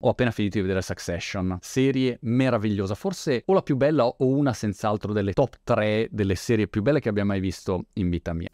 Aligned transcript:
Ho 0.00 0.10
appena 0.10 0.30
finito 0.30 0.56
di 0.56 0.62
vedere 0.62 0.82
Succession, 0.82 1.56
serie 1.62 2.18
meravigliosa, 2.22 2.94
forse 2.94 3.42
o 3.46 3.54
la 3.54 3.62
più 3.62 3.76
bella 3.76 4.04
o 4.04 4.26
una 4.26 4.52
senz'altro 4.52 5.14
delle 5.14 5.32
top 5.32 5.56
3 5.64 6.08
delle 6.10 6.34
serie 6.34 6.68
più 6.68 6.82
belle 6.82 7.00
che 7.00 7.08
abbia 7.08 7.24
mai 7.24 7.40
visto 7.40 7.86
in 7.94 8.10
vita 8.10 8.34
mia. 8.34 8.50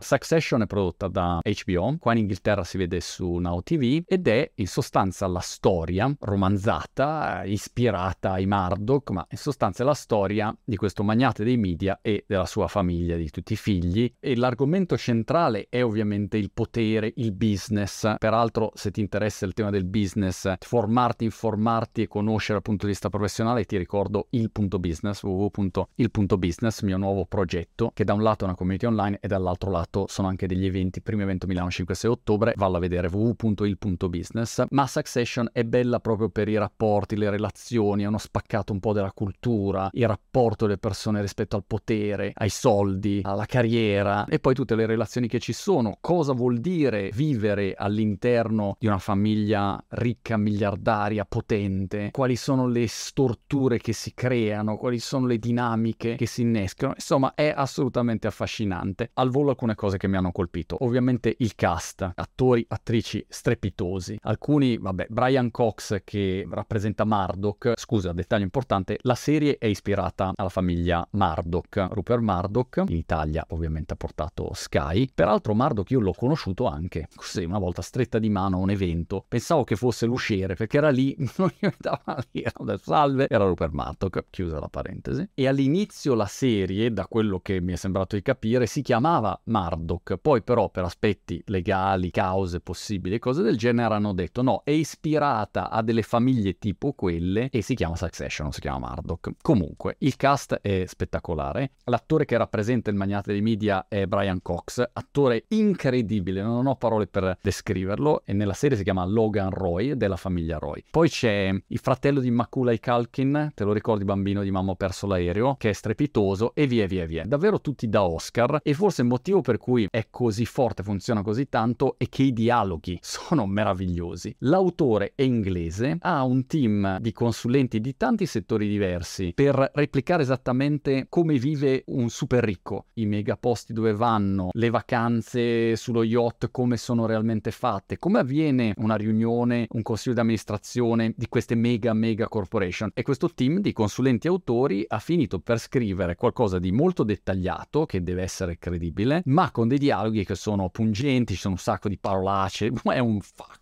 Succession 0.00 0.62
è 0.62 0.66
prodotta 0.66 1.08
da 1.08 1.40
HBO, 1.42 1.96
qua 1.98 2.12
in 2.12 2.18
Inghilterra 2.18 2.64
si 2.64 2.78
vede 2.78 3.00
su 3.00 3.34
Now 3.34 3.60
TV 3.60 4.02
ed 4.06 4.26
è 4.26 4.50
in 4.54 4.66
sostanza 4.66 5.26
la 5.26 5.40
storia 5.40 6.12
romanzata, 6.20 7.42
ispirata 7.44 8.32
ai 8.32 8.46
Murdoch, 8.46 9.10
ma 9.10 9.26
in 9.30 9.36
sostanza 9.36 9.82
è 9.82 9.86
la 9.86 9.94
storia 9.94 10.56
di 10.64 10.76
questo 10.76 11.02
magnate 11.02 11.44
dei 11.44 11.58
media 11.58 11.98
e 12.00 12.24
della 12.26 12.46
sua 12.46 12.66
famiglia, 12.66 13.16
di 13.16 13.28
tutti 13.30 13.52
i 13.52 13.56
figli 13.56 14.12
e 14.18 14.36
l'argomento 14.36 14.96
centrale 14.96 15.66
è 15.68 15.82
ovviamente 15.84 16.38
il 16.38 16.50
potere, 16.50 17.12
il 17.16 17.32
business. 17.32 18.14
Peraltro 18.18 18.72
se 18.74 18.90
ti 18.90 19.00
interessa 19.00 19.44
il 19.44 19.52
tema 19.52 19.70
del 19.70 19.84
business, 19.84 20.54
formarti, 20.58 21.24
informarti 21.24 22.02
e 22.02 22.08
conoscere 22.08 22.54
dal 22.54 22.62
punto 22.62 22.86
di 22.86 22.92
vista 22.92 23.10
professionale, 23.10 23.64
ti 23.64 23.76
ricordo 23.76 24.28
il 24.30 24.50
punto 24.50 24.78
business, 24.78 25.22
www.il.business, 25.22 26.82
mio 26.82 26.96
nuovo 26.96 27.26
progetto, 27.26 27.90
che 27.92 28.04
da 28.04 28.14
un 28.14 28.22
lato 28.22 28.44
è 28.44 28.46
una 28.48 28.56
community 28.56 28.86
online 28.86 29.18
e 29.20 29.28
dall'altro 29.28 29.70
lato 29.70 29.89
passato 29.90 30.06
sono 30.08 30.28
anche 30.28 30.46
degli 30.46 30.64
eventi, 30.64 31.02
primo 31.02 31.22
evento 31.22 31.46
Milano 31.46 31.68
5-6 31.68 32.06
ottobre, 32.06 32.54
valla 32.56 32.76
a 32.78 32.80
vedere 32.80 33.08
www.il.business, 33.08 34.64
ma 34.70 34.86
Succession 34.86 35.48
è 35.52 35.64
bella 35.64 35.98
proprio 35.98 36.28
per 36.30 36.48
i 36.48 36.56
rapporti, 36.56 37.16
le 37.16 37.28
relazioni, 37.28 38.04
è 38.04 38.06
uno 38.06 38.18
spaccato 38.18 38.72
un 38.72 38.80
po' 38.80 38.92
della 38.92 39.12
cultura, 39.12 39.90
il 39.92 40.06
rapporto 40.06 40.66
delle 40.66 40.78
persone 40.78 41.20
rispetto 41.20 41.56
al 41.56 41.64
potere, 41.66 42.32
ai 42.34 42.48
soldi, 42.48 43.20
alla 43.24 43.46
carriera 43.46 44.24
e 44.26 44.38
poi 44.38 44.54
tutte 44.54 44.76
le 44.76 44.86
relazioni 44.86 45.26
che 45.26 45.40
ci 45.40 45.52
sono, 45.52 45.98
cosa 46.00 46.32
vuol 46.32 46.58
dire 46.58 47.10
vivere 47.12 47.74
all'interno 47.76 48.76
di 48.78 48.86
una 48.86 48.98
famiglia 48.98 49.82
ricca, 49.88 50.36
miliardaria, 50.36 51.24
potente, 51.24 52.10
quali 52.12 52.36
sono 52.36 52.68
le 52.68 52.86
storture 52.86 53.78
che 53.78 53.92
si 53.92 54.12
creano, 54.14 54.76
quali 54.76 54.98
sono 54.98 55.26
le 55.26 55.38
dinamiche 55.38 56.14
che 56.14 56.26
si 56.26 56.42
innescano, 56.42 56.92
insomma 56.94 57.34
è 57.34 57.52
assolutamente 57.54 58.26
affascinante. 58.26 59.10
Al 59.14 59.30
volo 59.30 59.50
alcune 59.50 59.74
cose 59.80 59.96
che 59.96 60.08
mi 60.08 60.18
hanno 60.18 60.30
colpito. 60.30 60.76
Ovviamente 60.80 61.34
il 61.38 61.54
cast, 61.54 62.06
attori, 62.14 62.62
attrici 62.68 63.24
strepitosi. 63.26 64.18
Alcuni, 64.24 64.76
vabbè, 64.76 65.06
Brian 65.08 65.50
Cox 65.50 66.02
che 66.04 66.46
rappresenta 66.50 67.06
Murdoch. 67.06 67.72
Scusa, 67.76 68.12
dettaglio 68.12 68.44
importante, 68.44 68.98
la 69.02 69.14
serie 69.14 69.56
è 69.56 69.64
ispirata 69.64 70.32
alla 70.36 70.50
famiglia 70.50 71.08
Murdoch. 71.12 71.88
Rupert 71.92 72.20
Murdoch, 72.20 72.84
in 72.88 72.96
Italia 72.96 73.42
ovviamente 73.48 73.94
ha 73.94 73.96
portato 73.96 74.50
Sky. 74.52 75.08
Peraltro 75.14 75.54
Murdoch 75.54 75.90
io 75.92 76.00
l'ho 76.00 76.12
conosciuto 76.12 76.66
anche, 76.66 77.08
così 77.14 77.44
una 77.44 77.58
volta 77.58 77.80
stretta 77.80 78.18
di 78.18 78.28
mano 78.28 78.58
a 78.58 78.60
un 78.60 78.68
evento. 78.68 79.24
Pensavo 79.26 79.64
che 79.64 79.76
fosse 79.76 80.04
l'usciere 80.04 80.56
perché 80.56 80.76
era 80.76 80.90
lì, 80.90 81.16
non 81.38 81.50
gli 81.58 81.66
dava 81.78 82.22
lì, 82.32 82.42
era 82.42 82.76
salve, 82.76 83.28
era 83.30 83.46
Rupert 83.46 83.72
Murdoch, 83.72 84.26
chiusa 84.28 84.60
la 84.60 84.68
parentesi. 84.68 85.26
E 85.32 85.48
all'inizio 85.48 86.12
la 86.12 86.26
serie, 86.26 86.92
da 86.92 87.06
quello 87.06 87.40
che 87.40 87.62
mi 87.62 87.72
è 87.72 87.76
sembrato 87.76 88.14
di 88.14 88.20
capire, 88.20 88.66
si 88.66 88.82
chiamava 88.82 89.40
Murdoch 89.44 89.68
Murdoch. 89.70 90.16
Poi 90.20 90.42
però 90.42 90.68
per 90.68 90.84
aspetti 90.84 91.42
legali, 91.46 92.10
cause 92.10 92.60
possibili 92.60 93.16
e 93.16 93.18
cose 93.18 93.42
del 93.42 93.56
genere 93.56 93.94
hanno 93.94 94.12
detto 94.12 94.42
no, 94.42 94.62
è 94.64 94.70
ispirata 94.70 95.70
a 95.70 95.82
delle 95.82 96.02
famiglie 96.02 96.58
tipo 96.58 96.92
quelle 96.92 97.48
e 97.50 97.62
si 97.62 97.74
chiama 97.74 97.96
Succession, 97.96 98.46
non 98.46 98.52
si 98.52 98.60
chiama 98.60 98.88
Murdoch. 98.88 99.30
Comunque, 99.40 99.96
il 99.98 100.16
cast 100.16 100.58
è 100.60 100.84
spettacolare. 100.86 101.72
L'attore 101.84 102.24
che 102.24 102.36
rappresenta 102.36 102.90
il 102.90 102.96
magnate 102.96 103.32
dei 103.32 103.42
media 103.42 103.86
è 103.88 104.06
Brian 104.06 104.42
Cox, 104.42 104.82
attore 104.92 105.44
incredibile, 105.48 106.42
non 106.42 106.66
ho 106.66 106.76
parole 106.76 107.06
per 107.06 107.38
descriverlo 107.40 108.22
e 108.24 108.32
nella 108.32 108.52
serie 108.52 108.76
si 108.76 108.82
chiama 108.84 109.04
Logan 109.04 109.50
Roy 109.50 109.96
della 109.96 110.16
famiglia 110.16 110.58
Roy. 110.58 110.84
Poi 110.90 111.08
c'è 111.08 111.52
il 111.66 111.78
fratello 111.78 112.20
di 112.20 112.30
Macaulay 112.30 112.78
Culkin, 112.78 113.52
te 113.54 113.64
lo 113.64 113.72
ricordi 113.72 114.04
bambino 114.04 114.42
di 114.42 114.50
Mamma 114.50 114.72
ho 114.72 114.76
perso 114.76 115.06
l'aereo, 115.06 115.56
che 115.58 115.70
è 115.70 115.72
strepitoso 115.72 116.54
e 116.54 116.66
via 116.66 116.86
via 116.86 117.06
via. 117.06 117.24
Davvero 117.24 117.60
tutti 117.60 117.88
da 117.88 118.02
Oscar 118.04 118.60
e 118.62 118.74
forse 118.74 119.02
il 119.02 119.08
motivo 119.08 119.40
per 119.40 119.49
cui 119.58 119.86
è 119.90 120.08
così 120.10 120.44
forte, 120.44 120.82
funziona 120.82 121.22
così 121.22 121.48
tanto, 121.48 121.94
è 121.98 122.08
che 122.08 122.24
i 122.24 122.32
dialoghi 122.32 122.98
sono 123.02 123.46
meravigliosi. 123.46 124.34
L'autore 124.40 125.12
è 125.14 125.22
inglese, 125.22 125.96
ha 126.00 126.24
un 126.24 126.46
team 126.46 126.98
di 126.98 127.12
consulenti 127.12 127.80
di 127.80 127.96
tanti 127.96 128.26
settori 128.26 128.68
diversi 128.68 129.32
per 129.34 129.70
replicare 129.74 130.22
esattamente 130.22 131.06
come 131.08 131.38
vive 131.38 131.84
un 131.86 132.08
super 132.10 132.42
ricco, 132.42 132.86
i 132.94 133.06
megaposti 133.06 133.72
dove 133.72 133.94
vanno, 133.94 134.50
le 134.52 134.70
vacanze 134.70 135.76
sullo 135.76 136.02
yacht, 136.02 136.50
come 136.50 136.76
sono 136.76 137.06
realmente 137.06 137.50
fatte, 137.50 137.98
come 137.98 138.18
avviene 138.18 138.74
una 138.78 138.96
riunione, 138.96 139.66
un 139.70 139.82
consiglio 139.82 140.14
di 140.14 140.20
amministrazione 140.20 141.12
di 141.16 141.28
queste 141.28 141.54
mega 141.54 141.92
mega 141.92 142.28
corporation. 142.28 142.90
E 142.94 143.02
questo 143.02 143.30
team 143.32 143.60
di 143.60 143.72
consulenti 143.72 144.26
autori 144.26 144.84
ha 144.88 144.98
finito 144.98 145.38
per 145.38 145.58
scrivere 145.58 146.16
qualcosa 146.16 146.58
di 146.58 146.72
molto 146.72 147.04
dettagliato, 147.04 147.86
che 147.86 148.02
deve 148.02 148.22
essere 148.22 148.58
credibile, 148.58 149.22
ma 149.26 149.39
con 149.50 149.68
dei 149.68 149.78
dialoghi 149.78 150.24
che 150.24 150.34
sono 150.34 150.68
pungenti, 150.68 151.34
ci 151.34 151.40
sono 151.40 151.54
un 151.54 151.60
sacco 151.60 151.88
di 151.88 151.98
parolacce, 151.98 152.70
è 152.84 152.98
un 152.98 153.20
fuck 153.20 153.59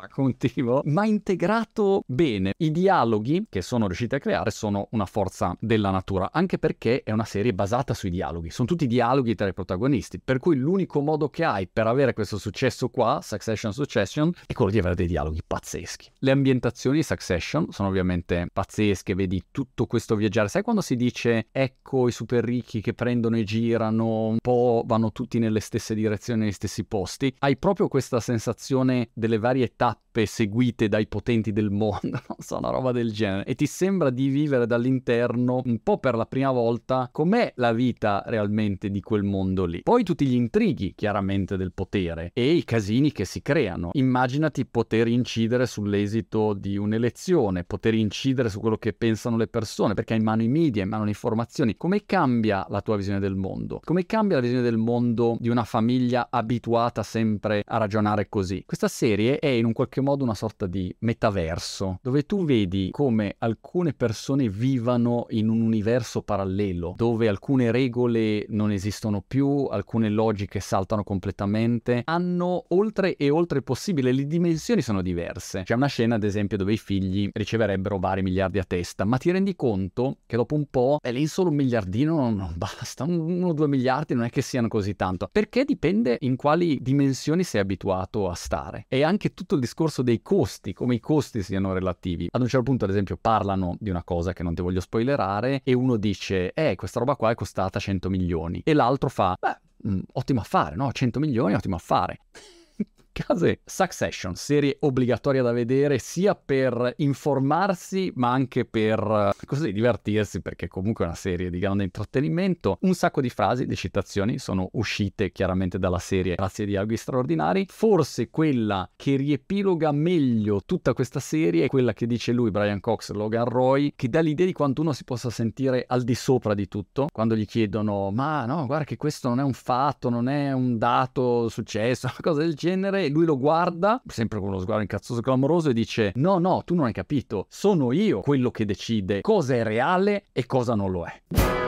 continuo, 0.10 0.82
ma 0.86 1.04
integrato 1.04 2.02
bene. 2.06 2.54
I 2.58 2.70
dialoghi 2.70 3.46
che 3.48 3.62
sono 3.62 3.86
riusciti 3.86 4.14
a 4.14 4.18
creare 4.18 4.50
sono 4.50 4.88
una 4.90 5.06
forza 5.06 5.56
della 5.60 5.90
natura, 5.90 6.30
anche 6.32 6.58
perché 6.58 7.02
è 7.02 7.12
una 7.12 7.24
serie 7.24 7.54
basata 7.54 7.94
sui 7.94 8.10
dialoghi. 8.10 8.50
Sono 8.50 8.68
tutti 8.68 8.86
dialoghi 8.86 9.34
tra 9.34 9.48
i 9.48 9.52
protagonisti, 9.52 10.20
per 10.20 10.38
cui 10.38 10.56
l'unico 10.56 11.00
modo 11.00 11.28
che 11.28 11.44
hai 11.44 11.68
per 11.68 11.86
avere 11.86 12.12
questo 12.12 12.38
successo 12.38 12.88
qua, 12.88 13.20
Succession 13.22 13.72
Succession, 13.72 14.32
è 14.46 14.52
quello 14.52 14.70
di 14.70 14.78
avere 14.78 14.94
dei 14.94 15.06
dialoghi 15.06 15.42
pazzeschi. 15.46 16.10
Le 16.18 16.30
ambientazioni 16.30 16.96
di 16.96 17.02
Succession 17.02 17.66
sono 17.70 17.88
ovviamente 17.88 18.48
pazzesche, 18.52 19.14
vedi 19.14 19.44
tutto 19.50 19.86
questo 19.86 20.16
viaggiare. 20.16 20.48
Sai 20.48 20.62
quando 20.62 20.80
si 20.80 20.96
dice 20.96 21.48
ecco 21.52 22.08
i 22.08 22.12
super 22.12 22.44
ricchi 22.44 22.80
che 22.80 22.94
prendono 22.94 23.36
e 23.36 23.44
girano, 23.44 24.26
un 24.26 24.38
po' 24.40 24.82
vanno 24.86 25.12
tutti 25.12 25.38
nelle 25.38 25.60
stesse 25.60 25.94
direzioni, 25.94 26.40
negli 26.40 26.52
stessi 26.52 26.84
posti? 26.84 27.34
Hai 27.38 27.56
proprio 27.56 27.88
questa 27.88 28.20
sensazione 28.20 29.10
delle 29.12 29.38
varie 29.38 29.72
tappe 29.76 29.83
stop 29.84 30.03
seguite 30.22 30.88
dai 30.88 31.08
potenti 31.08 31.52
del 31.52 31.70
mondo, 31.70 32.20
non 32.28 32.38
so, 32.38 32.58
una 32.58 32.70
roba 32.70 32.92
del 32.92 33.12
genere, 33.12 33.44
e 33.44 33.54
ti 33.56 33.66
sembra 33.66 34.10
di 34.10 34.28
vivere 34.28 34.66
dall'interno 34.66 35.60
un 35.64 35.78
po' 35.82 35.98
per 35.98 36.14
la 36.14 36.26
prima 36.26 36.52
volta 36.52 37.08
com'è 37.10 37.52
la 37.56 37.72
vita 37.72 38.22
realmente 38.26 38.90
di 38.90 39.00
quel 39.00 39.24
mondo 39.24 39.64
lì. 39.64 39.82
Poi 39.82 40.04
tutti 40.04 40.24
gli 40.24 40.34
intrighi, 40.34 40.94
chiaramente, 40.94 41.56
del 41.56 41.72
potere 41.72 42.30
e 42.32 42.52
i 42.52 42.62
casini 42.64 43.10
che 43.10 43.24
si 43.24 43.42
creano. 43.42 43.90
Immaginati 43.94 44.64
poter 44.64 45.08
incidere 45.08 45.66
sull'esito 45.66 46.54
di 46.54 46.76
un'elezione, 46.76 47.64
poter 47.64 47.94
incidere 47.94 48.48
su 48.48 48.60
quello 48.60 48.76
che 48.76 48.92
pensano 48.92 49.36
le 49.36 49.48
persone, 49.48 49.94
perché 49.94 50.12
hai 50.12 50.20
in 50.20 50.24
mano 50.24 50.42
i 50.42 50.48
media, 50.48 50.82
hai 50.82 50.86
in 50.86 50.92
mano 50.92 51.04
le 51.04 51.10
informazioni. 51.10 51.76
Come 51.76 52.04
cambia 52.06 52.64
la 52.68 52.80
tua 52.80 52.96
visione 52.96 53.18
del 53.18 53.34
mondo? 53.34 53.80
Come 53.82 54.06
cambia 54.06 54.36
la 54.36 54.42
visione 54.42 54.62
del 54.62 54.76
mondo 54.76 55.36
di 55.40 55.48
una 55.48 55.64
famiglia 55.64 56.28
abituata 56.30 57.02
sempre 57.02 57.64
a 57.66 57.78
ragionare 57.78 58.28
così? 58.28 58.62
Questa 58.64 58.88
serie 58.88 59.38
è 59.40 59.48
in 59.48 59.64
un 59.64 59.72
qualche 59.72 60.00
modo 60.00 60.03
una 60.12 60.34
sorta 60.34 60.66
di 60.66 60.94
metaverso, 61.00 61.98
dove 62.02 62.24
tu 62.24 62.44
vedi 62.44 62.90
come 62.90 63.36
alcune 63.38 63.92
persone 63.92 64.48
vivano 64.48 65.26
in 65.30 65.48
un 65.48 65.60
universo 65.60 66.22
parallelo, 66.22 66.94
dove 66.96 67.28
alcune 67.28 67.70
regole 67.70 68.44
non 68.48 68.70
esistono 68.70 69.22
più, 69.26 69.66
alcune 69.70 70.08
logiche 70.08 70.60
saltano 70.60 71.02
completamente, 71.02 72.02
hanno 72.04 72.64
oltre 72.68 73.16
e 73.16 73.30
oltre 73.30 73.58
il 73.58 73.64
possibile, 73.64 74.12
le 74.12 74.26
dimensioni 74.26 74.82
sono 74.82 75.02
diverse. 75.02 75.62
C'è 75.64 75.74
una 75.74 75.86
scena, 75.86 76.16
ad 76.16 76.24
esempio, 76.24 76.56
dove 76.56 76.72
i 76.72 76.78
figli 76.78 77.28
riceverebbero 77.32 77.98
vari 77.98 78.22
miliardi 78.22 78.58
a 78.58 78.64
testa, 78.64 79.04
ma 79.04 79.16
ti 79.16 79.30
rendi 79.30 79.54
conto 79.56 80.18
che 80.26 80.36
dopo 80.36 80.54
un 80.54 80.66
po', 80.70 80.98
è 81.00 81.12
lì 81.12 81.26
solo 81.26 81.50
un 81.50 81.56
miliardino 81.56 82.30
non 82.30 82.54
basta, 82.56 83.04
uno 83.04 83.48
o 83.48 83.52
due 83.52 83.68
miliardi 83.68 84.14
non 84.14 84.24
è 84.24 84.30
che 84.30 84.42
siano 84.42 84.68
così 84.68 84.94
tanto, 84.96 85.28
perché 85.30 85.64
dipende 85.64 86.16
in 86.20 86.36
quali 86.36 86.78
dimensioni 86.80 87.42
sei 87.42 87.60
abituato 87.60 88.28
a 88.28 88.34
stare. 88.34 88.86
E 88.88 89.02
anche 89.02 89.34
tutto 89.34 89.54
il 89.54 89.60
discorso 89.60 89.93
dei 90.02 90.22
costi, 90.22 90.72
come 90.72 90.96
i 90.96 91.00
costi 91.00 91.42
siano 91.42 91.72
relativi. 91.72 92.28
Ad 92.30 92.40
un 92.40 92.48
certo 92.48 92.64
punto, 92.64 92.84
ad 92.84 92.90
esempio, 92.90 93.18
parlano 93.20 93.76
di 93.78 93.90
una 93.90 94.02
cosa 94.02 94.32
che 94.32 94.42
non 94.42 94.54
ti 94.54 94.62
voglio 94.62 94.80
spoilerare 94.80 95.60
e 95.64 95.72
uno 95.74 95.96
dice, 95.96 96.52
eh, 96.52 96.74
questa 96.76 96.98
roba 96.98 97.16
qua 97.16 97.30
è 97.30 97.34
costata 97.34 97.78
100 97.78 98.08
milioni. 98.10 98.62
E 98.64 98.72
l'altro 98.74 99.08
fa, 99.08 99.36
beh, 99.38 99.58
mh, 99.88 99.94
mm, 99.94 100.00
ottimo 100.12 100.40
affare, 100.40 100.76
no? 100.76 100.92
100 100.92 101.18
milioni, 101.20 101.54
ottimo 101.54 101.76
affare 101.76 102.18
case. 103.14 103.60
Succession, 103.64 104.34
serie 104.34 104.76
obbligatoria 104.80 105.42
da 105.42 105.52
vedere 105.52 105.98
sia 105.98 106.34
per 106.34 106.92
informarsi 106.98 108.12
ma 108.16 108.32
anche 108.32 108.64
per 108.64 109.32
eh, 109.40 109.46
così 109.46 109.72
divertirsi 109.72 110.42
perché 110.42 110.68
comunque 110.68 111.04
è 111.04 111.08
una 111.08 111.16
serie 111.16 111.48
di 111.48 111.58
grande 111.58 111.84
intrattenimento. 111.84 112.78
Un 112.80 112.94
sacco 112.94 113.20
di 113.20 113.30
frasi, 113.30 113.66
di 113.66 113.76
citazioni 113.76 114.38
sono 114.38 114.68
uscite 114.72 115.30
chiaramente 115.30 115.78
dalla 115.78 115.98
serie 115.98 116.34
grazie 116.34 116.64
a 116.64 116.66
dialoghi 116.66 116.96
straordinari. 116.96 117.66
Forse 117.70 118.28
quella 118.28 118.90
che 118.96 119.16
riepiloga 119.16 119.92
meglio 119.92 120.60
tutta 120.66 120.92
questa 120.92 121.20
serie 121.20 121.64
è 121.64 121.68
quella 121.68 121.92
che 121.92 122.06
dice 122.06 122.32
lui, 122.32 122.50
Brian 122.50 122.80
Cox, 122.80 123.12
Logan 123.12 123.44
Roy, 123.44 123.92
che 123.96 124.08
dà 124.08 124.20
l'idea 124.20 124.46
di 124.46 124.52
quanto 124.52 124.82
uno 124.82 124.92
si 124.92 125.04
possa 125.04 125.30
sentire 125.30 125.84
al 125.86 126.02
di 126.02 126.14
sopra 126.14 126.54
di 126.54 126.66
tutto 126.68 127.06
quando 127.12 127.36
gli 127.36 127.46
chiedono 127.46 128.10
ma 128.10 128.44
no, 128.46 128.66
guarda 128.66 128.84
che 128.84 128.96
questo 128.96 129.28
non 129.28 129.38
è 129.38 129.42
un 129.42 129.52
fatto, 129.52 130.08
non 130.08 130.28
è 130.28 130.52
un 130.52 130.78
dato 130.78 131.48
successo, 131.48 132.06
una 132.10 132.16
cosa 132.20 132.40
del 132.40 132.54
genere 132.54 133.03
lui 133.08 133.24
lo 133.24 133.38
guarda, 133.38 134.02
sempre 134.06 134.40
con 134.40 134.50
lo 134.50 134.58
sguardo 134.58 134.82
incazzoso 134.82 135.20
e 135.20 135.22
clamoroso, 135.22 135.70
e 135.70 135.72
dice: 135.72 136.12
No, 136.16 136.38
no, 136.38 136.62
tu 136.64 136.74
non 136.74 136.86
hai 136.86 136.92
capito, 136.92 137.46
sono 137.48 137.92
io 137.92 138.20
quello 138.20 138.50
che 138.50 138.64
decide 138.64 139.20
cosa 139.20 139.54
è 139.54 139.62
reale 139.62 140.26
e 140.32 140.46
cosa 140.46 140.74
non 140.74 140.90
lo 140.90 141.04
è. 141.04 141.63